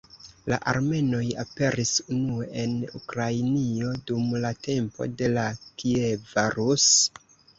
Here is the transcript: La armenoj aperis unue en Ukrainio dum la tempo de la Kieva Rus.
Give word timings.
La 0.51 0.57
armenoj 0.69 1.25
aperis 1.43 1.91
unue 2.15 2.47
en 2.63 2.73
Ukrainio 3.01 3.91
dum 4.11 4.33
la 4.47 4.53
tempo 4.69 5.09
de 5.21 5.29
la 5.37 5.43
Kieva 5.83 6.49
Rus. 6.57 6.91